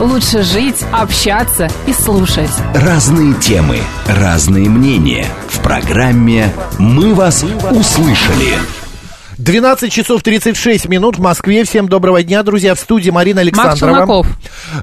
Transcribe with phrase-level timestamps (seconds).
[0.00, 2.50] лучше жить, общаться и слушать.
[2.74, 5.26] Разные темы, разные мнения.
[5.48, 8.54] В программе «Мы вас услышали».
[9.36, 11.64] 12 часов 36 минут в Москве.
[11.64, 12.74] Всем доброго дня, друзья.
[12.74, 14.26] В студии Марина Александрова.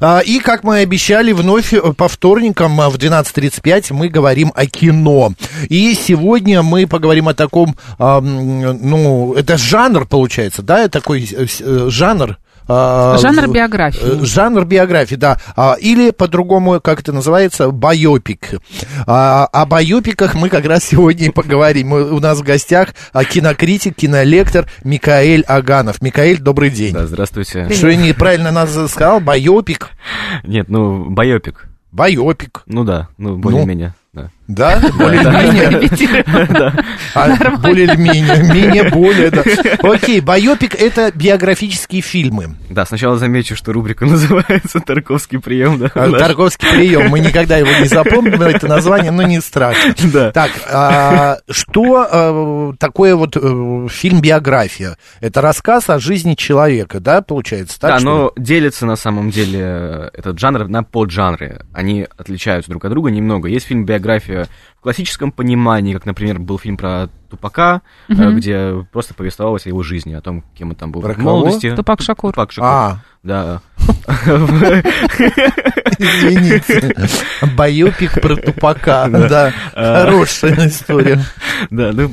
[0.02, 4.52] А, И, как мы и обещали, вновь э, по вторникам а, в 12.35 мы говорим
[4.55, 5.34] о кино.
[5.70, 12.38] И сегодня мы поговорим о таком, ну, это жанр, получается, да, такой э, э, жанр.
[12.67, 14.21] А, Жанр биографии.
[14.21, 15.38] э, Жанр биографии, да.
[15.55, 18.49] А, Или по-другому, как это называется, байопик.
[19.05, 21.94] А, О байопиках мы как раз сегодня и поговорим.
[21.94, 22.89] У нас в гостях
[23.31, 26.02] кинокритик, кинолектор Микаэль Аганов.
[26.02, 26.94] Микаэль, добрый день.
[26.94, 27.69] Да, здравствуйте.
[27.73, 29.19] Что я неправильно нас сказал?
[29.19, 29.89] Байопик?
[30.44, 31.67] Нет, ну, байопик.
[31.91, 32.63] Байопик.
[32.67, 34.30] Ну да, ну, более-менее, да.
[34.48, 34.80] Да?
[34.98, 35.90] Более-менее.
[37.14, 38.53] А, Более-менее.
[38.53, 39.44] Менее более, да.
[39.80, 42.56] Окей, байопик— это биографические фильмы.
[42.70, 45.90] Да, сначала замечу, что рубрика называется «Тарковский прием», да.
[45.95, 46.20] А, Да.
[46.20, 47.09] Тарковский прием.
[47.09, 49.95] Мы никогда его не запомним, это название, но не страшно.
[50.14, 50.31] Да.
[50.31, 54.98] Так, а, что такое вот э, фильм-биография?
[55.22, 57.80] Это рассказ о жизни человека, да, получается?
[57.80, 61.66] Так, Да, но делится на самом деле этот жанр на поджанры.
[61.73, 63.50] Они отличаются друг от друга немного.
[63.50, 63.86] Есть фильм
[64.38, 69.69] «Биография» в классическом понимании, как, например, был фильм про Тупака, э, где просто повествовалось о
[69.69, 71.31] его жизни, о том, кем он там был Про в кого?
[71.31, 71.75] молодости.
[71.75, 72.31] Тупак Шакур.
[72.31, 72.69] Тупак Шакур.
[72.69, 73.61] А, Да.
[75.99, 76.93] Извините.
[77.55, 79.53] Байопик про тупака, да.
[79.73, 80.05] А.
[80.05, 81.19] Хорошая история.
[81.69, 82.09] Да, ну,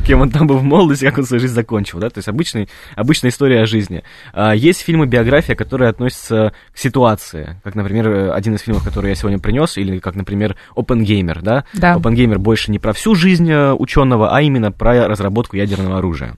[0.06, 2.68] кем он там был в молодости, как он свою жизнь закончил, да, то есть обычный,
[2.96, 4.02] обычная история о жизни.
[4.32, 9.14] А, есть фильмы биография, которые относятся к ситуации, как, например, один из фильмов, который я
[9.14, 11.64] сегодня принес, или как, например, Опенгеймер, да?
[11.74, 11.94] Да.
[11.94, 16.36] Опенгеймер больше не про всю жизнь э, ученого, а именно про разработку ядерного оружия.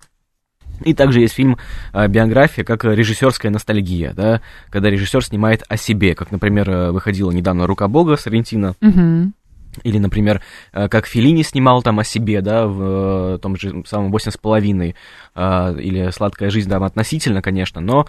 [0.84, 1.58] И также есть фильм
[1.92, 7.30] э, биография, как режиссерская ностальгия, да, когда режиссер снимает о себе, как, например, э, выходила
[7.30, 9.34] недавно Рука Бога Сарентино, Мгм.
[9.82, 10.42] или, например,
[10.72, 14.36] э, как Филини снимал там о себе, да, в э, том же самом «Восемь с
[14.36, 14.96] половиной»,
[15.34, 18.06] э, или «Сладкая жизнь», да, относительно, конечно, но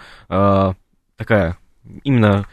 [1.16, 1.56] такая
[2.04, 2.46] именно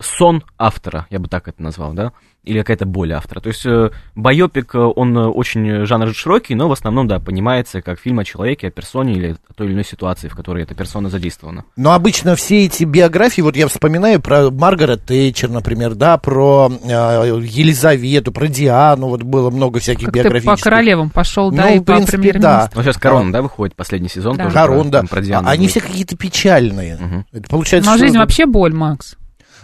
[0.00, 2.12] сон автора, я бы так это назвал, да,
[2.44, 3.40] или какая-то боль автора.
[3.40, 7.82] То есть э, байопик, э, он э, очень жанр широкий, но в основном, да, понимается
[7.82, 10.74] как фильм о человеке, о персоне или о той или иной ситуации, в которой эта
[10.74, 11.64] персона задействована.
[11.76, 16.88] Но обычно все эти биографии, вот я вспоминаю про Маргарет Тэтчер, например, да, про э,
[17.42, 20.62] Елизавету, про Диану, вот было много всяких Как ты по биографических.
[20.64, 22.70] королевам пошел, да, Ну, и в по принципе, премьер-министру.
[22.76, 24.44] Ну, сейчас «Корона», да, выходит последний сезон Да.
[24.44, 24.54] тоже.
[24.54, 24.98] Корон, про, да.
[25.00, 25.70] там про Диану Они будет.
[25.70, 26.96] все какие-то печальные.
[26.96, 27.26] Мгм.
[27.32, 29.16] Это получается, Но что- жизнь вообще боль, Макс.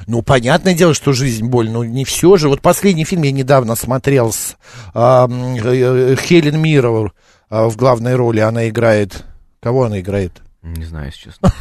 [0.07, 2.49] Ну, понятное дело, что жизнь боль, но не все же.
[2.49, 4.57] Вот последний фильм я недавно смотрел с
[4.95, 7.13] а, м, э, Хелен Миррор
[7.51, 8.41] а, в главной роли.
[8.41, 9.25] Она играет...
[9.61, 10.43] Кого она играет?
[10.63, 11.53] Не знаю, если честно.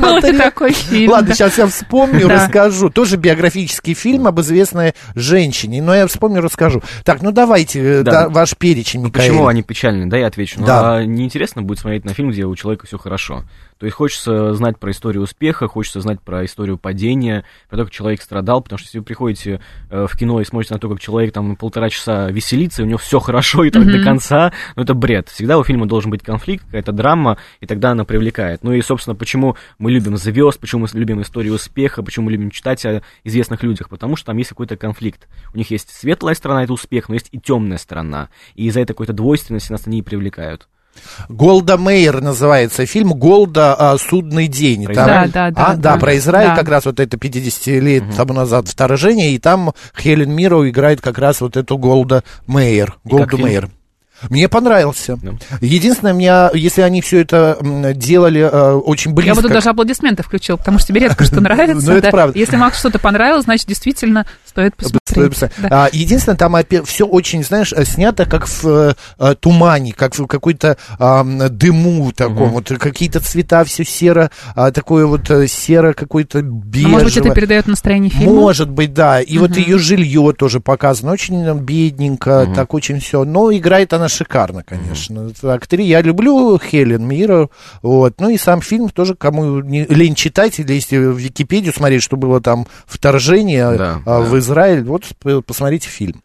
[0.00, 1.12] Был ли такой фильм?
[1.12, 2.90] Ладно, сейчас я вспомню, расскажу.
[2.90, 5.80] Тоже биографический фильм об известной женщине.
[5.80, 6.82] Но я вспомню, расскажу.
[7.04, 9.28] Так, ну давайте э, ваш перечень, Микаэль.
[9.30, 10.06] Почему они печальные?
[10.06, 10.58] Да, я отвечу.
[10.58, 10.96] Ну, Да.
[10.96, 13.44] а неинтересно будет смотреть на фильм, где у человека все хорошо.
[13.82, 17.92] То есть хочется знать про историю успеха, хочется знать про историю падения, про то, как
[17.92, 19.60] человек страдал, потому что если вы приходите
[19.90, 22.88] э, в кино и смотрите на то, как человек там полтора часа веселится, и у
[22.88, 25.30] него все хорошо и так до конца, ну это бред.
[25.30, 28.62] Всегда у фильма должен быть конфликт, какая-то драма, и тогда она привлекает.
[28.62, 32.52] Ну и, собственно, почему мы любим звезд, почему мы любим историю успеха, почему мы любим
[32.52, 35.26] читать о известных людях, потому что там есть какой-то конфликт.
[35.54, 38.28] У них есть светлая сторона, это успех, но есть и темная сторона.
[38.54, 40.68] И из-за этой какой-то двойственности нас они и привлекают.
[41.28, 43.74] Голда Мейер называется фильм «Голда.
[43.74, 44.84] а, судный день».
[44.86, 45.30] Про Там- Израиль.
[45.32, 45.96] Да, да, а, да, да, да.
[45.98, 46.56] про Израиль Да.
[46.56, 51.18] как раз вот это 50 лет тому назад вторжение, и там Хелен Мирроу играет как
[51.18, 52.96] раз вот эту Голда Мейер.
[53.04, 53.48] Голду фильм?
[53.48, 53.70] Мейер.
[54.30, 55.18] Мне понравился.
[55.20, 55.32] Да.
[55.60, 57.58] Единственное, меня, если они все это
[57.96, 59.30] делали э, очень близко...
[59.30, 61.84] Я бы тут даже аплодисменты включил, потому что тебе редко что нравится.
[61.84, 62.10] Ну, это да.
[62.10, 62.38] правда.
[62.38, 65.30] Если Макс что-то понравилось, значит, действительно Стоит Стоит посмотреть.
[65.30, 65.70] посмотреть.
[65.70, 65.84] Да.
[65.86, 66.54] А, единственное, там
[66.84, 72.50] все очень, знаешь, э, снято как в э, тумане, как в какой-то ам, дыму таком,
[72.50, 76.92] вот какие-то цвета, все серо, а, такое вот серо, какой-то А бежевое.
[76.92, 78.32] может быть, это передает настроение фильма?
[78.34, 79.20] Может быть, да.
[79.22, 81.12] И вот ее жилье тоже показано.
[81.12, 83.24] Очень э, бедненько, так очень все.
[83.24, 85.30] Но играет она шикарно, конечно.
[85.30, 87.48] Это актри- Я люблю Хелен Мира.
[87.80, 88.20] Вот.
[88.20, 92.16] Ну и сам фильм тоже, кому не лень читать, или если в Википедию смотреть, что
[92.16, 94.24] было там вторжение Да, а, да.
[94.42, 95.04] Израиль, вот
[95.46, 96.22] посмотрите фильм.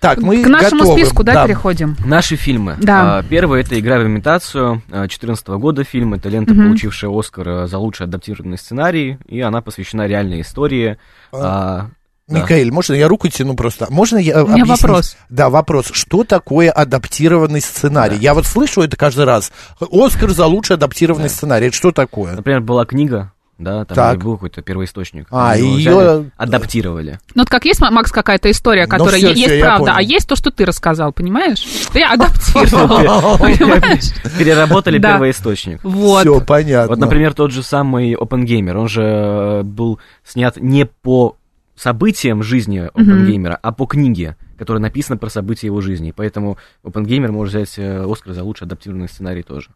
[0.00, 0.98] Так, мы К нашему готовы.
[1.00, 1.96] списку, да, переходим?
[2.04, 2.76] Наши фильмы.
[2.80, 3.18] Да.
[3.18, 6.14] А, Первый это «Игра в имитацию» 2014 года фильм.
[6.14, 10.98] Это лента, получившая Оскар э, за лучший адаптированный сценарий, и она посвящена реальной истории.
[11.32, 11.88] А,
[12.28, 12.38] да.
[12.40, 13.86] Микаэль, можно я руку тяну просто?
[13.90, 14.82] Можно я У меня объяснить?
[14.82, 15.16] вопрос.
[15.30, 15.90] Да, вопрос.
[15.92, 18.16] Что такое адаптированный сценарий?
[18.18, 19.50] Я вот слышу это каждый раз.
[19.80, 21.66] Оскар за лучший адаптированный сценарий.
[21.68, 22.34] Это что такое?
[22.36, 24.18] Например, была книга, да, там Так.
[24.24, 25.26] был какой-то первоисточник.
[25.30, 27.18] А, Его её- взяли, адаптировали.
[27.34, 29.92] Ну, вот как есть, Макс, какая-то история, Ну, которая всё, е- всё, есть я правда,
[29.96, 31.64] а есть то, что ты рассказал, понимаешь?
[31.94, 34.10] Я адаптировал, понимаешь?
[34.38, 35.80] Переработали первоисточник.
[35.84, 36.22] Вот.
[36.22, 36.88] Все понятно.
[36.88, 41.36] Вот, например, тот же самый Опенгеймер, он же э, был снят не по
[41.76, 46.12] событиям жизни Опенгеймера, а по книге, которая написана про события его жизни.
[46.14, 49.70] Поэтому Опенгеймер может взять э, Оскар за лучший адаптированный сценарий тоже.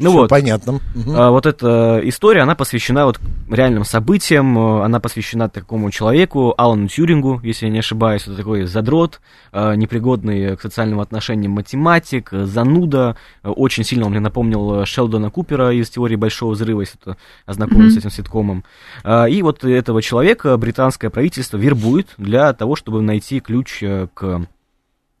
[0.00, 0.80] Ну Всё вот, понятно.
[0.94, 1.14] Мгм.
[1.14, 3.20] а, вот эта история, она посвящена вот
[3.50, 8.64] реальным событиям, э, она посвящена такому человеку, Алану Тьюрингу, если я не ошибаюсь, это такой
[8.64, 9.20] задрот,
[9.52, 15.70] э, непригодный к социальным отношениям математик, э, зануда, очень сильно он мне напомнил Шелдона Купера
[15.70, 18.64] из «Теории Большого Взрыва», если кто ознакомился с этим ситкомом.
[19.04, 23.82] А, И вот этого человека британское правительство вербует для того, чтобы найти ключ
[24.14, 24.46] к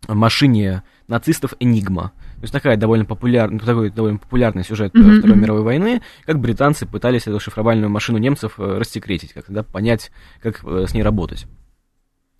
[0.08, 2.12] машине нацистов Энигма.
[2.36, 6.86] То есть такая довольно популярная, такой довольно популярный сюжет Мгм, Второй мировой войны, как британцы
[6.86, 10.10] пытались эту шифровальную машину немцев э, рассекретить, как да, понять,
[10.40, 11.46] как э, с ней работать.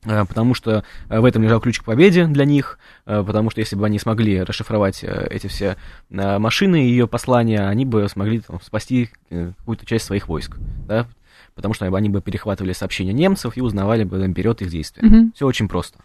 [0.05, 3.85] Э, Потому что в этом лежал ключ к победе для них, потому что если бы
[3.85, 5.77] они смогли расшифровать эти все
[6.09, 10.57] машины и ее послания, они бы смогли там, спасти какую-то часть своих войск,
[10.87, 11.07] да,
[11.55, 15.07] потому что они бы перехватывали сообщения немцев и узнавали бы наперед их действия.
[15.07, 15.33] Мгм.
[15.35, 15.99] Все очень просто.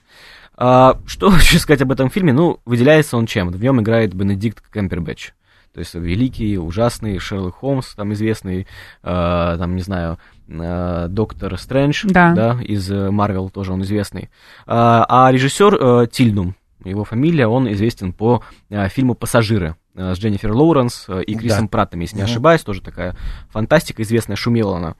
[0.58, 2.34] А, что хочу сказать об этом фильме?
[2.34, 3.50] Ну, выделяется он чем?
[3.50, 5.32] В нем играет Бенедикт Кемпербэтч.
[5.74, 8.66] То есть великий, ужасный Шерлок Холмс, там известный, э,
[9.04, 10.18] там, не знаю,
[10.48, 12.58] э, доктор Стрэндж, Да.
[12.64, 14.30] из Марвел тоже он известный.
[14.66, 16.56] А, а режиссер э, Тильнум,
[16.86, 21.66] его фамилия, он известен по э, фильму «Пассажиры» э, с Дженнифер Лоуренс э, и Крисом
[21.66, 21.72] Да.
[21.72, 22.32] Праттом, если не Мгм.
[22.32, 23.18] ошибаюсь, тоже такая
[23.50, 24.96] фантастика известная, шумела она.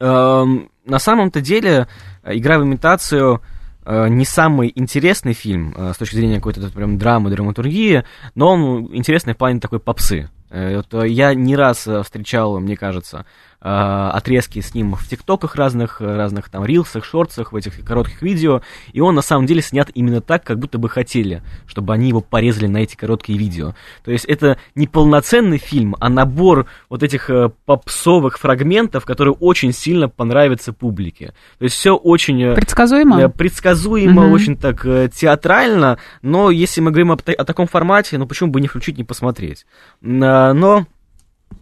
[0.00, 1.86] Эм, на самом-то деле,
[2.24, 3.57] э, игра в имитацию э,
[3.88, 8.04] не самый интересный фильм э, с точки зрения какой-то прям драмы, драматургии,
[8.34, 10.28] но он интересный в плане такой попсы.
[10.50, 13.24] Э, вот, э, я не раз э, встречал, мне кажется, э,
[13.60, 18.62] отрезки с ним в тиктоках разных, э, разных там рилсах, шортсах, в этих коротких видео,
[18.92, 22.20] и он на самом деле снят именно так, как будто бы хотели, чтобы они его
[22.20, 23.74] порезали на эти короткие видео.
[24.04, 29.72] То есть это не полноценный фильм, а набор вот этих э, попсовых фрагментов, которые очень
[29.72, 31.34] сильно понравятся публике.
[31.58, 32.40] То есть все очень...
[32.42, 33.20] э, Предсказуемо?
[33.20, 34.32] Э, Предсказуемо, Мгм.
[34.32, 38.60] очень так э, театрально, но если мы говорим о, о таком формате, ну почему бы
[38.60, 39.66] не включить, не посмотреть?
[40.00, 40.86] Но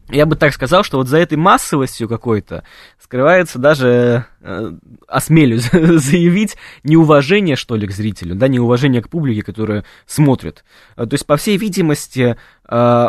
[0.09, 2.63] я бы так сказал, что вот за этой массовостью какой-то
[2.99, 4.73] скрывается даже, э,
[5.09, 10.65] осмелюсь заявить, неуважение, что ли, к зрителю, да, неуважение к публике, которая смотрит.
[10.97, 12.37] Э, То есть, по всей видимости,
[12.69, 13.09] э,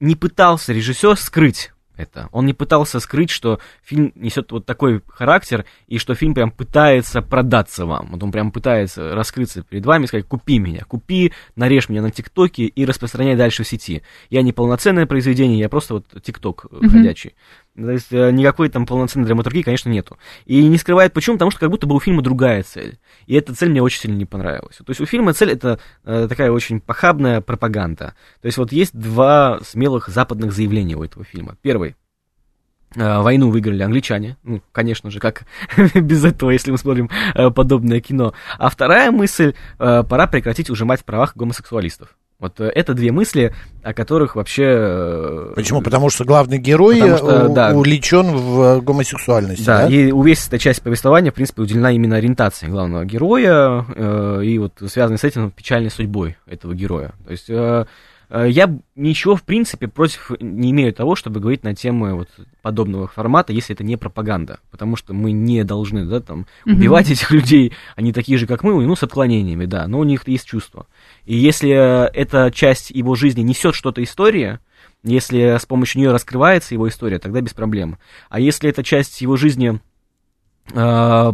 [0.00, 2.28] не пытался режиссер скрыть это.
[2.32, 7.20] Он не пытался скрыть, что фильм несет вот такой характер, и что фильм прям пытается
[7.20, 8.08] продаться вам.
[8.12, 12.10] Вот он прям пытается раскрыться перед вами и сказать, купи меня, купи, нарежь меня на
[12.10, 14.02] ТикТоке и распространяй дальше в сети.
[14.30, 16.88] Я не полноценное произведение, я просто вот ТикТок Мгм.
[16.88, 17.34] ходячий.
[17.78, 20.18] То есть э, никакой там полноценной драматургии, конечно, нету.
[20.46, 22.98] И не скрывает почему, потому что как будто бы у фильма другая цель.
[23.26, 24.76] И эта цель мне очень сильно не понравилась.
[24.76, 28.14] То есть у фильма цель это э, такая очень похабная пропаганда.
[28.40, 31.56] То есть вот есть два смелых западных заявления у этого фильма.
[31.62, 31.94] Первый.
[32.96, 35.44] Э, Войну выиграли англичане, ну, конечно же, как
[35.94, 38.34] без этого, если мы смотрим э, подобное кино.
[38.58, 42.16] А вторая мысль, э, пора прекратить ужимать в правах гомосексуалистов.
[42.40, 43.52] Вот э, это две мысли,
[43.82, 44.62] о которых вообще...
[44.68, 45.82] э, Почему?
[45.82, 47.72] Потому что главный герой Потому что, у- да.
[47.74, 49.64] увлечен в э, гомосексуальности.
[49.64, 54.56] Да, Да, и увесистая часть повествования, в принципе, уделена именно ориентации главного героя э, и
[54.58, 57.12] вот связанной с этим печальной судьбой этого героя.
[57.26, 57.84] То есть э, э,
[58.30, 62.28] я б- ничего, в принципе, против не имею того, чтобы говорить на темы вот
[62.62, 67.30] подобного формата, если это не пропаганда, потому что мы не должны, да, там, убивать этих
[67.30, 70.86] людей, они такие же, как мы, ну, с отклонениями, да, но у них есть чувства.
[71.24, 74.60] И если э, эта часть его жизни несет что-то история,
[75.02, 77.98] если с помощью нее раскрывается его история, тогда без проблем.
[78.28, 79.80] А если эта часть его жизни
[80.74, 81.32] э,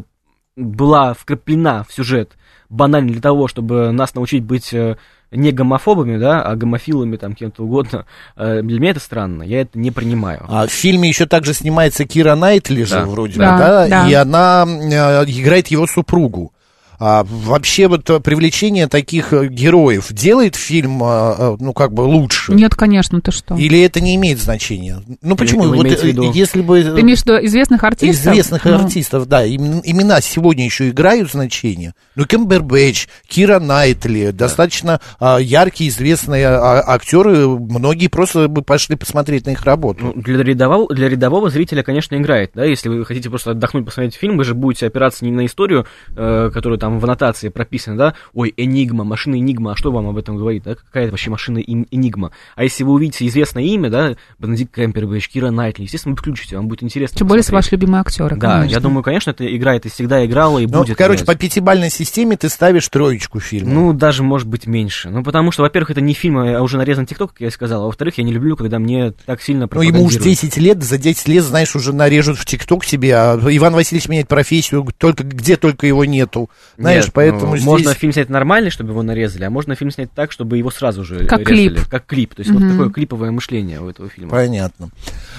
[0.56, 2.36] была вкраплена в сюжет
[2.68, 4.96] банально для того, чтобы нас научить быть э,
[5.34, 9.78] не гомофобами, да, а гомофилами, там, кем-то угодно, э, для меня это странно, я это
[9.78, 10.44] не принимаю.
[10.48, 13.04] А в фильме еще также снимается Кира Найтли же Да.
[13.04, 13.88] вроде Да, бы, да?
[13.88, 14.08] да.
[14.08, 16.53] И она э, играет его супругу.
[16.98, 22.02] А вообще вот э, привлечение таких э, героев делает фильм, э, э, ну, как бы
[22.02, 22.52] лучше?
[22.52, 23.56] Нет, конечно, ты что?
[23.56, 25.02] Или это не имеет значения?
[25.22, 25.64] Ну, почему?
[25.64, 26.82] вы Вот, если бы...
[26.82, 28.20] Ты имеешь в виду известных артистов?
[28.20, 29.44] Известных Ну, артистов, да.
[29.44, 31.94] Им- имена сегодня еще играют значение.
[32.14, 37.48] Ну, Кембербэтч, Кира Найтли, достаточно а, яркие, известные а, актеры.
[37.48, 40.12] Многие просто бы пошли посмотреть на их работу.
[40.14, 44.14] Ну, для, рядового, для рядового зрителя, конечно, играет, да, если вы хотите просто отдохнуть, посмотреть
[44.14, 45.86] фильм, вы же будете опираться не на историю,
[46.16, 50.18] э, которая там в аннотации прописана, да, ой, Энигма, машина Энигма, а что вам об
[50.18, 53.88] этом говорит, да, какая это вообще машина Эн- Энигма, а если вы увидите известное имя,
[53.88, 57.72] да, Бенедикт Кэмпербэтч, Кира Найтли, естественно, вы включите, вам будет интересно Тем более, если посмотреть.
[57.72, 58.36] ваши любимые актеры.
[58.36, 58.74] Да, конечно.
[58.74, 61.38] я думаю, конечно, это играет и всегда играла, и Ну, будет короче, играть.
[61.38, 63.72] по пятибалльной системе ты ставишь троечку фильма.
[63.72, 65.08] Ну, даже, может быть, меньше.
[65.08, 67.82] Ну, потому что, во-первых, это не фильм, а уже нарезан ТикТок, как я и сказал,
[67.84, 70.40] а во-вторых, я не люблю, когда мне так сильно Ну, ему уж пропагандируют.
[70.42, 74.28] 10 лет, за 10 лет, знаешь, уже нарежут в ТикТок себе, а Иван Васильевич меняет
[74.28, 76.50] профессию, только где только его нету.
[76.76, 77.64] Знаешь, Нет, поэтому ну, здесь...
[77.66, 81.04] можно фильм снять нормальный, чтобы его нарезали, а можно фильм снять так, чтобы его сразу
[81.04, 81.68] же Как резали.
[81.68, 81.88] клип.
[81.88, 82.34] Как клип.
[82.34, 84.30] То есть вот такое клиповое мышление у этого фильма.
[84.30, 84.88] Понятно.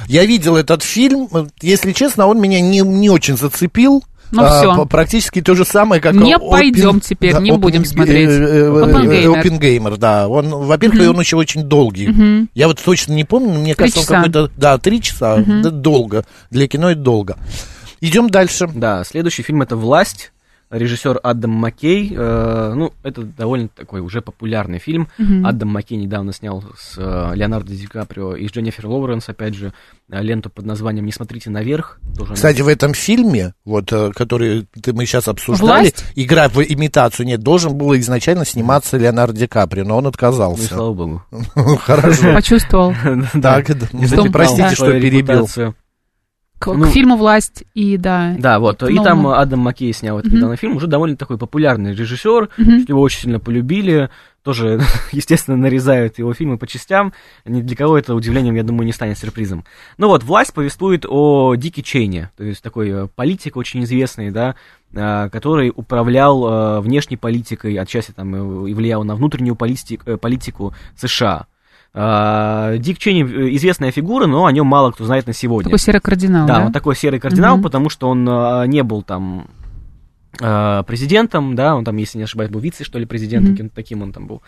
[0.07, 1.27] Я видел этот фильм,
[1.61, 4.03] если честно, он меня не, не очень зацепил.
[4.31, 4.75] Ну, А, всё.
[4.75, 8.27] п- практически то же самое, как Не Open- пойдем теперь, не будем смотреть.
[8.27, 9.37] Оппенгеймер.
[9.39, 10.27] Опенгеймер, да.
[10.27, 12.47] Он, во-первых, он еще очень долгий.
[12.55, 14.49] Я вот точно не помню, но мне кажется, он какой-то...
[14.57, 15.37] Да, три часа.
[15.45, 16.25] Да, долго.
[16.49, 17.37] Для кино это долго.
[18.01, 18.67] Идем дальше.
[18.73, 20.31] Да, следующий фильм это «Власть».
[20.77, 22.13] Режиссер Адам Маккей.
[22.15, 25.07] Э, ну, это довольно такой уже популярный фильм.
[25.43, 29.73] Адам Маккей недавно снял с э, Леонардо Ди Каприо и с Дженнифер Лоуренс, опять же,
[30.11, 31.99] э, ленту под названием «Не смотрите наверх».
[32.15, 36.05] Тоже она- Кстати, в этом фильме, вот, э, который ты, мы сейчас обсуждали, «Власть»?
[36.15, 40.67] игра в имитацию, нет, должен был изначально сниматься Леонардо Ди Каприо, но он Ну, отказался.
[40.75, 41.23] слава богу.
[41.79, 42.33] Хорошо.
[42.33, 42.93] Почувствовал.
[43.41, 43.67] Так,
[44.31, 45.47] простите, что перебил.
[46.59, 48.35] К, к Ну, фильму «Власть» и, да.
[48.37, 48.81] Да, вот.
[48.83, 49.27] И там.
[49.27, 53.39] Адам Маккей снял этот недавно фильм, уже довольно такой популярный режиссер, что его очень сильно
[53.39, 54.09] полюбили,
[54.41, 54.79] тоже,
[55.11, 57.11] естественно, нарезают его фильмы по частям,
[57.45, 59.65] ни для кого это удивлением, я думаю, не станет сюрпризом.
[59.97, 64.55] Ну вот, «Власть» повествует о Дике Чейне, то есть такой э, политик очень известный, да,
[64.93, 71.47] э, который управлял э, внешней политикой, отчасти там и влиял на внутреннюю политик- политику США.
[71.97, 75.69] А, Дик Чейни э, известная фигура, но о нем мало кто знает на сегодня.
[75.69, 76.65] Такой серый кардинал, Да, да?
[76.65, 77.63] он такой серый кардинал, Мгм.
[77.63, 79.47] потому что он а, не был там
[80.41, 84.01] а, президентом, да, он там, если не ошибаюсь, был вице, что ли, президентом, кем-то таким
[84.01, 84.41] он там был.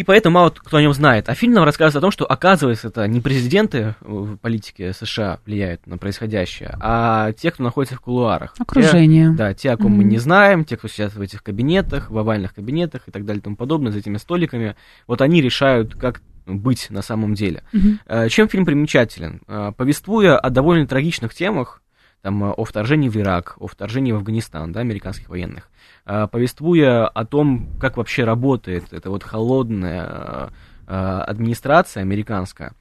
[0.00, 1.28] И поэтому мало кто о нем знает.
[1.28, 5.86] А фильм нам рассказывает о том, что, оказывается, это не президенты в политике США влияют
[5.86, 8.54] на происходящее, а те, кто находится в кулуарах.
[8.54, 9.30] Те- Окружение.
[9.32, 10.08] да, те, о ком мы Мгм.
[10.08, 13.42] не знаем, те, кто сидят в этих кабинетах, в овальных кабинетах и так далее и
[13.42, 14.74] тому подобное, за этими столиками,
[15.06, 17.62] вот они решают, как быть на самом деле.
[18.06, 19.42] Э, Чем фильм примечателен?
[19.48, 21.82] Э, Повествуя о довольно трагичных темах,
[22.22, 25.70] там, э, о вторжении в Ирак, о вторжении в Афганистан, да, американских военных,
[26.06, 30.50] э, повествуя о том, как вообще работает эта вот холодная
[30.86, 32.72] э, администрация американская,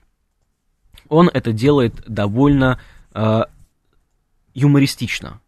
[1.07, 2.79] он это делает довольно
[4.53, 5.41] юмористично,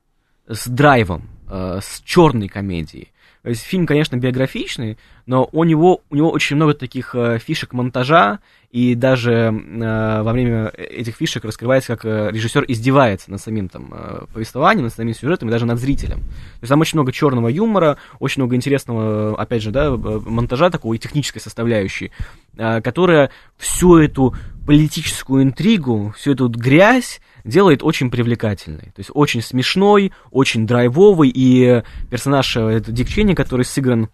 [0.48, 3.12] с драйвом, с черной комедией.
[3.44, 8.40] Есть фильм, конечно, биографичный, но у него, у него очень много таких э, фишек монтажа,
[8.70, 13.92] и даже э, во время этих фишек раскрывается, как э, режиссер издевается над самим там,
[13.94, 16.20] э, повествованием, над самим сюжетом и даже над зрителем.
[16.20, 20.70] То есть там очень много черного юмора, очень много интересного, опять же, да, э, монтажа
[20.70, 22.12] такой и технической составляющей,
[22.58, 24.36] э, которая всю эту
[24.68, 28.92] политическую интригу, всю эту грязь делает очень привлекательной.
[28.96, 34.10] То есть очень смешной, очень драйвовый, и персонаж, э, это Дик Ченни, который сыгран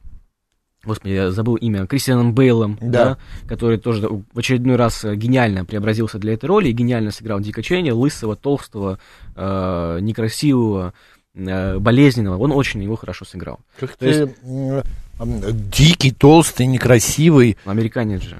[0.83, 3.03] Господи, я забыл имя, Кристианом Бейлом, Да.
[3.03, 3.17] да.
[3.47, 7.61] который тоже в очередной раз э, гениально преобразился для этой роли и гениально сыграл Дика
[7.61, 8.97] Ченни, лысого, толстого,
[9.35, 10.93] э, некрасивого,
[11.35, 12.37] э, болезненного.
[12.37, 13.59] Он очень его хорошо сыграл.
[13.79, 14.83] Как То есть- ты м,
[15.19, 15.41] м,
[15.71, 17.57] дикий, толстый, некрасивый.
[17.65, 18.37] Американец же.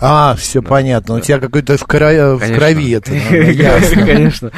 [0.00, 1.16] А, все понятно.
[1.16, 3.12] У тебя какой-то в, кра- в крови это.
[3.14, 4.06] ясно.
[4.06, 4.50] Конечно.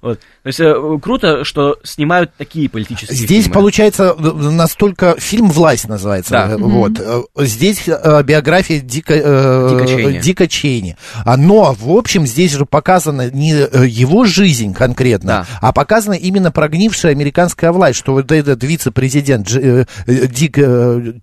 [0.00, 0.18] Вот.
[0.42, 3.54] То есть э, круто, что снимают такие политические Здесь фильмы.
[3.54, 6.30] получается настолько фильм власть называется.
[6.30, 6.48] Да.
[6.52, 10.18] э, Вот Э, здесь э, биография Дика, э, Дика Чейни.
[10.20, 10.96] Дика Чейни.
[11.24, 15.46] А, Но в общем здесь же показана не его жизнь конкретно, Да.
[15.60, 20.56] а показана именно прогнившая американская власть, что вот этот вице-президент Дик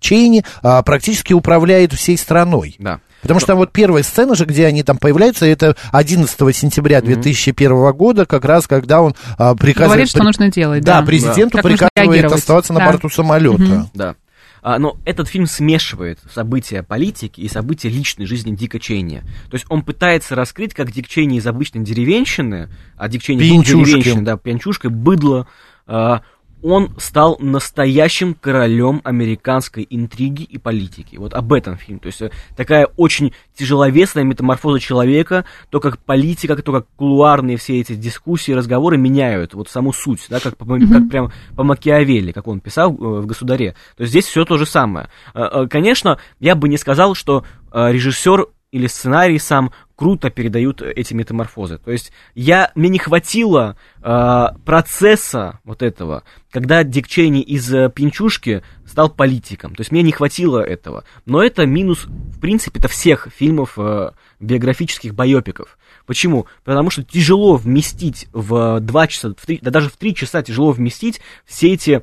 [0.00, 2.76] Чейни а, практически управляет всей страной.
[2.78, 3.00] Да.
[3.24, 7.92] Потому что там вот первая сцена же, где они там появляются, это 11 сентября 2001
[7.92, 9.88] года, как раз когда он а, приказывает...
[9.92, 11.06] Говорит, что нужно делать, Да, да.
[11.06, 12.86] президенту нужно приказывает оставаться на Да.
[12.86, 13.88] борту самолета.
[13.94, 14.14] Да.
[14.62, 19.20] А, но этот фильм смешивает события политики и события личной жизни Дика Чейни.
[19.50, 23.62] То есть он пытается раскрыть, как Дик Чейни из обычной деревенщины, а Дик Чейни был
[23.62, 25.46] деревенщиной, да, пьянчушкой, быдло,
[25.86, 26.22] а,
[26.64, 31.16] он стал настоящим королем американской интриги и политики.
[31.16, 31.98] Вот об этом фильм.
[31.98, 37.80] То есть э, такая очень тяжеловесная метаморфоза человека, то, как политика, то, как кулуарные все
[37.80, 42.48] эти дискуссии, разговоры меняют вот саму суть, да, как, по, как прям по Макиавелли, как
[42.48, 43.72] он писал э, в «Государе».
[43.98, 45.10] То есть здесь все то же самое.
[45.34, 47.44] Э, Конечно, я бы не сказал, что
[47.74, 51.78] режиссер или сценарий сам круто передают эти метаморфозы.
[51.78, 57.90] То есть я, мне не хватило э, процесса вот этого, когда Дик Чейни из э,
[57.90, 59.74] пьянчушки стал политиком.
[59.74, 61.04] То есть мне не хватило этого.
[61.26, 64.10] Но это минус, в принципе-то, всех фильмов э,
[64.40, 65.78] биографических байопиков.
[66.06, 66.46] Почему?
[66.64, 70.72] Потому что тяжело вместить в два часа, в три, да даже в три часа тяжело
[70.72, 72.02] вместить все эти э,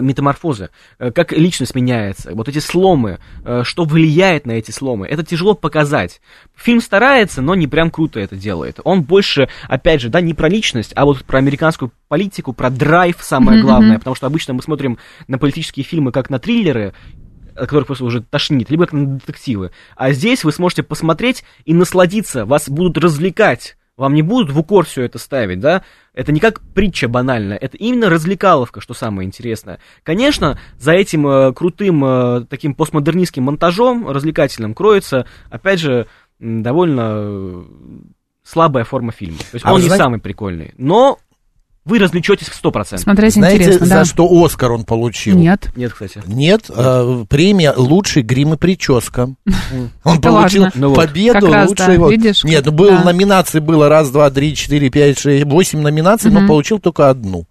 [0.00, 5.22] метаморфозы, э, как личность меняется, вот эти сломы, э, что влияет на эти сломы, это
[5.22, 6.20] тяжело показать.
[6.56, 8.80] Фильм старается, но не прям круто это делает.
[8.84, 13.16] Он больше, опять же, да, не про личность, а вот про американскую политику, про драйв
[13.20, 16.94] самое Мгм, главное, потому что обычно мы смотрим на политические фильмы как на триллеры,
[17.54, 19.72] от которых просто уже тошнит, либо как на детективы.
[19.96, 23.77] А здесь вы сможете посмотреть и насладиться, вас будут развлекать.
[23.98, 25.82] Вам не будут в укор все это ставить, да?
[26.14, 29.80] Это не как притча банальная, это именно развлекаловка, что самое интересное.
[30.04, 36.06] Конечно, за этим э, крутым э, таким постмодернистским монтажом развлекательным кроется, опять же,
[36.38, 37.64] довольно э,
[38.44, 39.38] слабая форма фильма.
[39.38, 40.74] То есть А он не знаете- самый прикольный.
[40.78, 41.18] Но
[41.88, 42.98] вы развлечетесь в 100%.
[42.98, 44.04] Смотреть Знаете, интересно, за да.
[44.04, 45.36] что Оскар он получил?
[45.36, 45.70] Нет.
[45.74, 46.22] Нет, кстати.
[46.26, 49.30] Нет, э, премия «Лучший грим и прическа».
[50.04, 50.66] Он получил.
[50.74, 51.48] Ну победу.
[51.48, 51.66] Да,
[52.08, 53.04] видишь, Нет, было да.
[53.04, 57.46] номинаций было раз, два, три, четыре, пять, шесть, восемь номинаций, но получил только одну.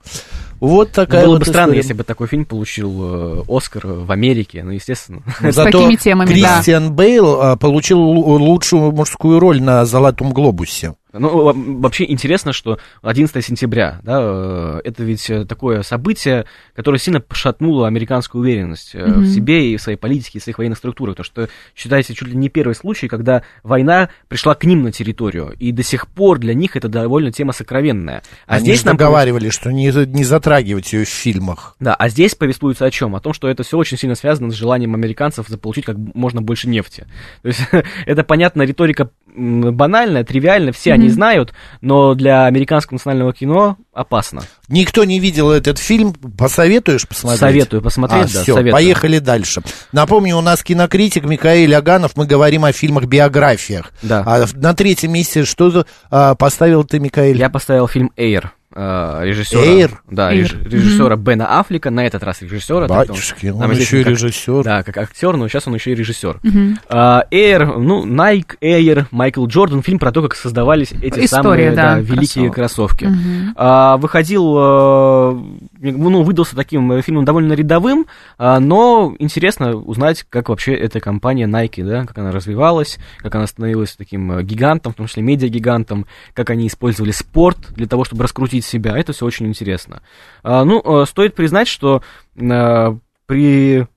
[0.60, 1.78] Вот такая Было вот бы странно, история.
[1.82, 5.22] если бы такой фильм получил э, Оскар в Америке, ну, естественно.
[5.40, 6.56] С Зато такими темами, да.
[6.56, 10.96] Кристиан Бейл а, получил лу- лучшую мужскую роль на «Золотом глобусе».
[11.20, 16.46] Ну, во- вообще интересно, что 11 сентября, да, э, это ведь э, такое событие,
[16.76, 20.58] которое сильно пошатнуло американскую уверенность э, в себе и в своей политике, и в своих
[20.58, 24.84] военных структурах, потому что считается чуть ли не первый случай, когда война пришла к ним
[24.84, 28.24] на территорию, и до сих пор для них это довольно тема сокровенная.
[28.46, 31.76] А Они здесь нам договаривались, что не, не затрагивать ее в фильмах.
[31.80, 33.16] Да, а здесь повествуется о чем?
[33.16, 36.68] О том, что это все очень сильно связано с желанием американцев заполучить как можно больше
[36.70, 37.08] нефти.
[37.42, 37.62] То есть
[38.06, 41.14] это, понятно, риторика м, банальная, тривиальная, все они Мгм.
[41.14, 44.42] знают, но для американского национального кино опасно.
[44.68, 46.14] Никто не видел этот фильм.
[46.14, 47.40] Посоветуешь посмотреть?
[47.40, 48.72] Советую посмотреть, А, да, все, советую.
[48.74, 49.62] поехали дальше.
[49.92, 52.16] Напомню, у нас кинокритик Михаил Аганов.
[52.16, 53.92] Мы говорим о фильмах-биографиях.
[54.02, 54.24] Да.
[54.26, 57.36] А на третьем месте что а, поставил ты, Михаил?
[57.38, 59.62] Я поставил фильм «Эйр», режиссера.
[59.62, 60.02] «Эйр»?
[60.10, 60.44] Да, «Эйр».
[60.46, 62.88] реж- режиссера Бена Аффлека, на этот раз режиссера.
[62.88, 64.64] Батюшки, он здесь еще и как- режиссер.
[64.64, 66.40] Да, как актер, но сейчас он еще и режиссер.
[66.44, 66.78] Мгм.
[66.90, 71.72] А, Air, ну, Nike, Air, Майкл Джордан, фильм про то, как создавались эти История, самые
[71.72, 72.92] да, да, великие кроссовок.
[72.98, 73.06] кроссовки.
[73.06, 73.54] Мгм.
[73.56, 75.38] А, выходил, э,
[75.80, 81.48] ну, выдался таким э, фильмом довольно рядовым, а, но интересно узнать, как вообще эта компания
[81.48, 86.06] Nike, да, как она развивалась, как она становилась таким э, гигантом, в том числе медиагигантом,
[86.34, 88.98] как они использовали спорт для того, чтобы раскрутить себя.
[88.98, 90.02] Это все очень интересно.
[90.44, 92.02] А, ну, э, стоит признать, что
[92.36, 93.88] при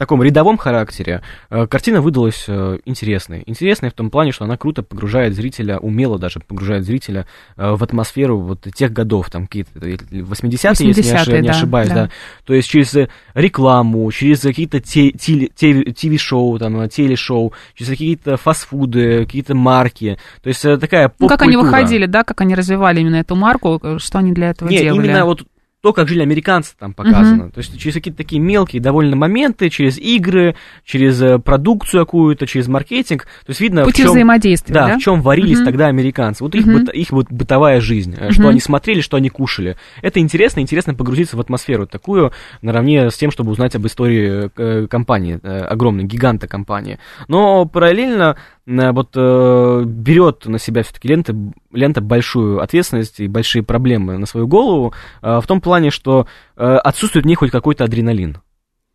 [0.00, 3.42] таком рядовом характере э, картина выдалась э, интересной.
[3.44, 7.26] Интересной в том плане, что она круто погружает зрителя, умело даже погружает зрителя
[7.58, 11.48] э, в атмосферу вот тех годов, там какие-то э, 80-е, если не, ошиб- 80-е, не
[11.48, 11.94] да, ошибаюсь, да.
[11.94, 12.10] да.
[12.46, 12.96] То есть через
[13.34, 20.16] рекламу, через какие-то ТВ-шоу, там, телешоу, через какие-то фастфуды, какие-то марки.
[20.42, 24.18] То есть такая Ну, как они выходили, да, как они развивали именно эту марку, что
[24.18, 25.08] они для этого Не, делали.
[25.08, 25.42] именно вот
[25.82, 27.50] то, как жили американцы, там показано.
[27.50, 32.68] То есть через какие-то такие мелкие довольно моменты, через игры, через э, продукцию какую-то, через
[32.68, 33.22] маркетинг.
[33.46, 34.98] То есть видно, Пути в чем, взаимодействия, да, да?
[34.98, 35.64] в чем варились Мгм.
[35.66, 36.44] тогда американцы.
[36.44, 36.76] Вот их, Мгм.
[36.84, 39.76] быт- их вот бытовая жизнь, э, что они смотрели, что они кушали.
[40.02, 44.86] Это интересно, интересно погрузиться в атмосферу такую, наравне с тем, чтобы узнать об истории э,
[44.86, 46.98] компании, огромной, гиганта компании.
[47.28, 51.34] Но параллельно вот э, берет на себя все-таки лента,
[51.72, 54.92] лента большую ответственность и большие проблемы на свою голову
[55.22, 58.38] э, в том плане, что э, отсутствует в ней хоть какой-то адреналин.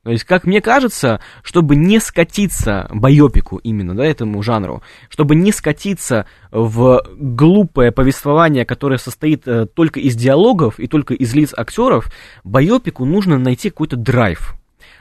[0.03, 5.51] То есть, как мне кажется, чтобы не скатиться байопику именно, да, этому жанру, чтобы не
[5.51, 12.11] скатиться в глупое повествование, которое состоит только из диалогов и только из лиц актеров,
[12.43, 14.55] байопику нужно найти какой-то драйв.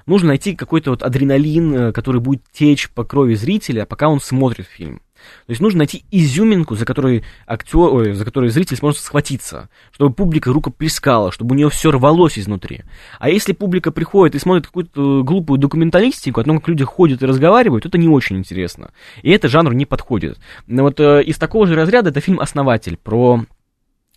[0.06, 4.66] Нужно найти какой-то вот адреналин, э, который будет течь по крови зрителя, пока он смотрит
[4.66, 5.00] фильм.
[5.46, 10.14] То есть нужно найти изюминку, за которой актер, ой, за которой зритель сможет схватиться, чтобы
[10.14, 12.82] публика рукоплескала, чтобы у нее все рвалось изнутри.
[13.18, 17.26] А если публика приходит и смотрит какую-то глупую документалистику, о том, как люди ходят и
[17.26, 18.90] разговаривают, это не очень интересно.
[19.22, 20.38] И это жанр не подходит.
[20.66, 23.44] Но вот э, из такого же разряда это фильм «Основатель» про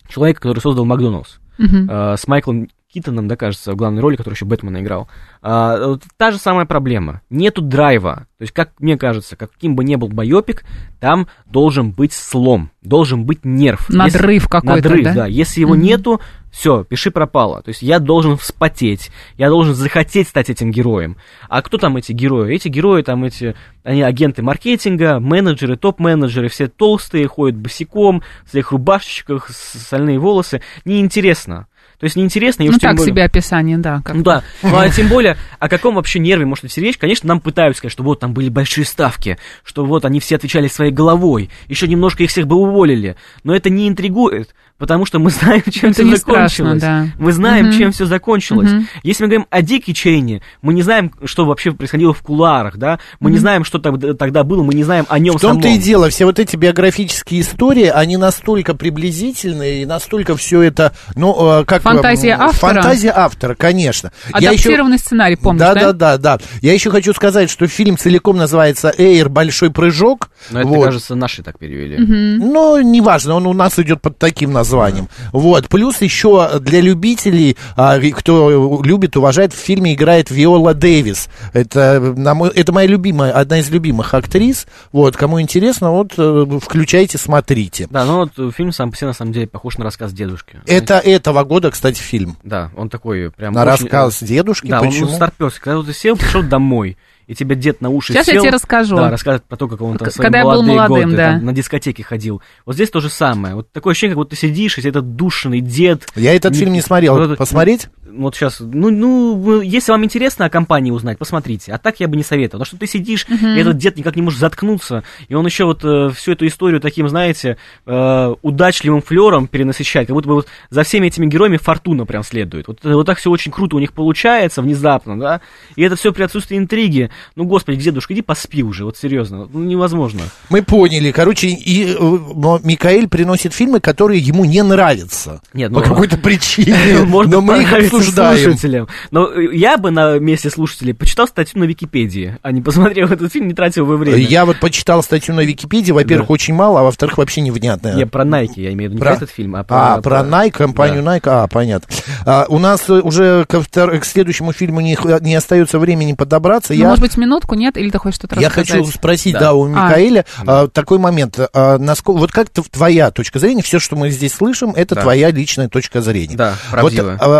[0.08, 1.38] человека, который создал Макдоналдс.
[1.58, 1.88] Мгм.
[1.90, 5.08] Э, с Майклом Китоном, да, кажется, в главной роли, который еще Бэтмена играл.
[5.42, 7.20] А, вот та же самая проблема.
[7.28, 8.26] Нету драйва.
[8.38, 10.64] То есть, как мне кажется, каким бы ни был байопик,
[10.98, 13.90] там должен быть слом, должен быть нерв.
[13.90, 15.12] Надрыв Если- какой-то, Надрыв, да?
[15.14, 15.26] да.
[15.26, 15.82] Если его Мгм.
[15.82, 16.20] нету,
[16.50, 17.62] все, пиши пропало.
[17.62, 21.18] То есть я должен вспотеть, я должен захотеть стать этим героем.
[21.50, 22.54] А кто там эти герои?
[22.54, 28.72] Эти герои там эти, они агенты маркетинга, менеджеры, топ-менеджеры, все толстые, ходят босиком, в своих
[28.72, 30.62] рубашечках, сальные волосы.
[30.86, 31.66] Неинтересно.
[31.98, 34.02] То есть неинтересно, и уж Ну, так более- себе описание, да.
[34.04, 36.96] как- ну да, ну а тем более, о каком вообще нерве может идти речь?
[36.96, 40.68] Конечно, нам пытаются сказать, что вот там были большие ставки, что вот они все отвечали
[40.68, 43.16] своей головой, еще немножко их всех бы уволили.
[43.42, 46.52] Но это не интригует, потому что мы знаем, чем Это все не закончилось.
[46.52, 47.06] страшно, да.
[47.18, 47.78] Мы знаем, Мгм.
[47.78, 48.70] чем все закончилось.
[48.70, 48.88] Мгм.
[49.02, 53.00] Если мы говорим о Дике Чейне, мы не знаем, что вообще происходило в кулуарах, да?
[53.18, 55.76] Мы не знаем, что тогда, тогда было, мы не знаем о нем В том-то самом.
[55.78, 61.34] и дело, все вот эти биографические истории, они настолько приблизительные и настолько все это, ну,
[61.62, 61.82] э, как...
[61.94, 62.74] Фантазия м, автора.
[62.74, 64.12] Фантазия автора, конечно.
[64.38, 65.80] Я еще- Адаптированный сценарий, помнишь, да, да?
[65.92, 66.38] да, да, да.
[66.62, 69.28] Я еще хочу сказать, что фильм целиком называется «Эйр.
[69.28, 70.30] Большой прыжок».
[70.50, 70.84] Но это, Вот.
[70.84, 71.96] кажется, наши так перевели.
[71.98, 75.08] Ну, неважно, он у нас идет под таким названием.
[75.32, 75.68] Вот.
[75.68, 81.28] Плюс еще для любителей, а, кто любит, уважает, в фильме играет Виола Дэвис.
[81.52, 84.66] Это, на мой- это моя любимая, одна из любимых актрис.
[84.92, 85.16] Вот.
[85.16, 87.86] Кому интересно, вот э, включайте, смотрите.
[87.90, 90.60] Да, ну вот э, фильм сам по себе на самом деле похож на рассказ дедушки.
[90.66, 92.36] Это этого года, кстати, фильм.
[92.42, 94.66] Да, он такой прям На очень, рассказ дедушки.
[94.66, 95.06] Да, он Почему?
[95.06, 95.60] ну, старпёрся.
[95.60, 98.96] Когда ты сел, пришел домой, и тебе дед на уши Сейчас я сел, тебе расскажу.
[98.96, 101.32] Да, рассказывает про то, как он там когда я был молодым, годы да.
[101.34, 102.42] там на дискотеке ходил.
[102.66, 103.54] Вот здесь то же самое.
[103.54, 106.04] Вот такое ощущение, как будто ты сидишь, и этот душный дед.
[106.16, 107.36] Я этот фильм не смотрел.
[107.36, 107.88] Посмотреть?
[108.12, 111.72] Вот сейчас, ну, ну, если вам интересно о компании узнать, посмотрите.
[111.72, 112.64] А так я бы не советовал.
[112.64, 115.84] Потому что ты сидишь, и этот дед никак не может заткнуться, и он еще вот
[115.84, 120.82] э, всю эту историю таким, знаете, э, удачливым флером перенасыщает, как будто бы вот за
[120.82, 122.68] всеми этими героями фортуна прям следует.
[122.68, 125.40] Вот, э, вот так все очень круто у них получается внезапно, да,
[125.76, 127.10] и это все при отсутствии интриги.
[127.36, 130.22] Ну, господи, дедушка, иди поспи уже, вот серьезно, ну, невозможно.
[130.50, 131.12] Мы поняли.
[131.12, 135.40] Короче, и, э, но Микаэль приносит фильмы, которые ему не нравятся.
[135.52, 137.04] Нет, По ну, какой-то причине.
[137.04, 138.44] Может Но мы их обсуждаем.
[138.44, 138.88] слушателям.
[139.10, 143.32] Но э, я бы на месте слушателей почитал статью на Википедии, а не посмотрел этот
[143.32, 144.18] фильм, не тратил бы время.
[144.18, 147.94] Я вот почитал статью на Википедии, во-первых, очень мало, а во-вторых, вообще невнятно.
[147.94, 149.94] Не, про Nike, я имею в виду не Про- про этот фильм, а про...
[149.94, 151.88] А, про Nike, компанию Nike, а, понятно.
[152.26, 156.12] А, у нас э, уже ко втор- к следующему фильму не, х- не остается времени
[156.14, 156.72] подобраться.
[156.72, 157.76] Ну, я может быть, минутку, нет?
[157.76, 158.70] Или ты хочешь что-то я рассказать?
[158.80, 159.52] хочу спросить, да, Да.
[159.54, 161.38] у Микаэля а, такой момент.
[161.52, 165.02] а, насколько, вот как твоя точка зрения, все, что мы здесь слышим, это Да.
[165.02, 166.36] твоя личная точка зрения.
[166.36, 167.18] Да, Вот правдивая.
[167.20, 167.38] а,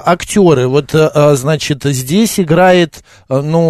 [0.52, 3.60] актеры, вот, а, значит, здесь играет, а, ну,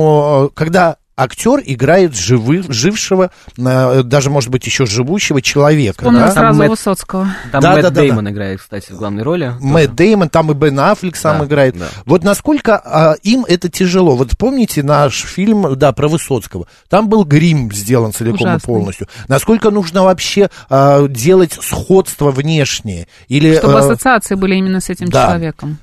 [0.46, 5.98] а, когда актер играет живы, жившего, даже, может быть, еще живущего человека.
[5.98, 6.32] Вспомнила да?
[6.32, 7.28] сразу Мэтт- Высоцкого.
[7.50, 9.52] Там Да, Мэтт да, да, Деймон играет, кстати, в главной роли.
[9.58, 11.76] Мэтт Деймон, там и Бен Аффлек сам Да, играет.
[11.76, 11.88] да.
[12.04, 14.14] Вот насколько а, им это тяжело.
[14.14, 16.68] Вот помните наш фильм, да, про Высоцкого?
[16.88, 18.66] Там был грим сделан целиком и Ужасный.
[18.66, 19.08] полностью.
[19.26, 23.08] Насколько нужно вообще а, делать сходство внешнее?
[23.26, 25.26] Или, Чтобы а, ассоциации были именно с этим да.
[25.26, 25.78] человеком.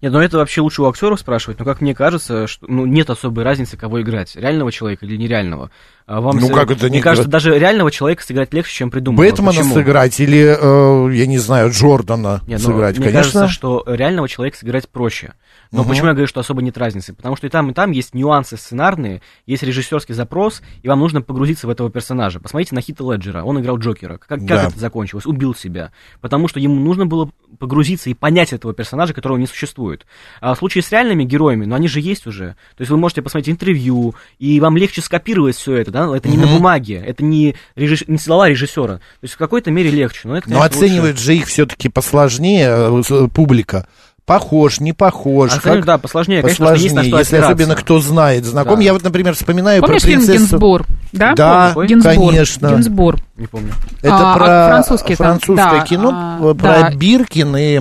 [0.00, 3.10] Нет, ну это вообще лучше у актеров спрашивать, но как мне кажется, что ну, нет
[3.10, 5.70] особой разницы, кого играть, реального человека или нереального.
[6.06, 8.90] А вам Ну, с- как это Мне не- кажется, даже реального человека сыграть легче, чем
[8.92, 9.28] придуманного.
[9.30, 9.74] Бэтмена Почему?
[9.74, 12.96] сыграть или, э, я не знаю, Джордана Нет, ну, сыграть?
[12.98, 13.32] мне Конечно.
[13.40, 15.32] кажется, что реального человека сыграть проще.
[15.70, 15.88] Но Мгм.
[15.90, 17.12] почему я говорю, что особо нет разницы?
[17.12, 21.20] Потому что и там, и там есть нюансы сценарные, есть режиссерский запрос, и вам нужно
[21.20, 22.40] погрузиться в этого персонажа.
[22.40, 24.16] Посмотрите на Хита Леджера, он играл Джокера.
[24.18, 24.64] Как, как Да.
[24.68, 25.26] это закончилось?
[25.26, 25.92] Убил себя.
[26.20, 30.06] Потому что ему нужно было погрузиться и понять этого персонажа, которого не существует.
[30.40, 32.56] А в случае с реальными героями, ну они же есть уже.
[32.76, 36.16] То есть вы можете посмотреть интервью, и вам легче скопировать все это, да?
[36.16, 38.96] Это не на бумаге, это не, режисс- не слова режиссера.
[38.98, 40.20] То есть в какой-то мере легче.
[40.28, 40.86] Но, это, Но конечно, лучше.
[40.86, 43.86] оценивает же их все-таки посложнее э, с- публика.
[44.28, 45.50] Похож, не похож.
[45.52, 47.52] А, конечно, как- да, посложнее, конечно, что есть на посложнее, что если опираться.
[47.54, 48.76] особенно кто знает, знаком.
[48.76, 48.82] Да.
[48.82, 50.50] Я вот, например, вспоминаю Помнишь про фильм принцессу...
[50.50, 50.84] Гинсбур?
[51.12, 51.34] Да?
[51.34, 52.12] Да, Помнишь, Гинсбур.
[52.14, 52.68] конечно.
[52.68, 53.16] Гинсбур.
[53.36, 53.72] Не помню.
[54.02, 56.90] Это А, про а французский там, французское да, кино, а, про да.
[56.94, 57.80] Биркин и...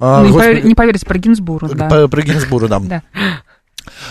[0.00, 1.88] а, Ну, не, господи, повер- не поверите, про Гинсбура, да.
[1.88, 2.78] про, про Гинзбура, да.
[2.78, 3.02] Да.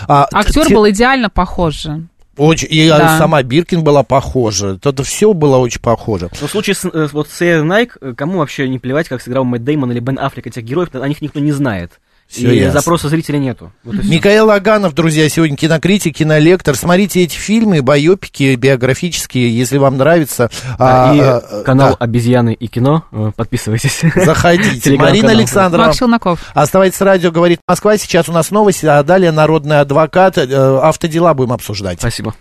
[0.06, 2.02] А, Актер те- был идеально похож же.
[2.38, 3.18] Очень, и Да.
[3.18, 4.78] сама Биркин была похожа.
[4.82, 6.30] Это все было очень похоже.
[6.40, 9.20] Но в случае с, э, вот с Air Nike, э, кому вообще не плевать, как
[9.20, 12.00] сыграл Мэтт Деймон или Бен Аффлек этих героев, о них никто не знает.
[12.28, 12.80] Всё и ясно.
[12.80, 13.72] запроса зрителя нету.
[13.84, 14.04] Вот.
[14.04, 16.76] Михаил Аганов, друзья, сегодня кинокритик, кинолектор.
[16.76, 20.50] Смотрите эти фильмы, байопики, биографические, если вам нравится.
[20.78, 23.04] А, А, и а, канал да, «Обезьяны и кино».
[23.12, 24.02] э, Подписывайтесь.
[24.14, 24.92] Заходите.
[24.98, 25.86] Марина Александрова.
[25.86, 26.40] Макс Челноков.
[26.52, 27.96] Оставайтесь с радио, говорит Москва.
[27.96, 30.36] Сейчас у нас новости, а далее народный адвокат.
[30.36, 31.98] Э, Автодела будем обсуждать.
[31.98, 32.34] Спасибо.